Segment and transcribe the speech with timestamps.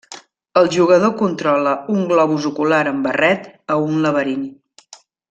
[0.61, 4.49] El jugador controla un globus ocular amb barret a un laberint.